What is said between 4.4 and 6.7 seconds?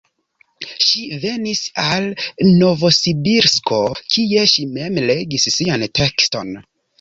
ŝi mem legis sian tekston.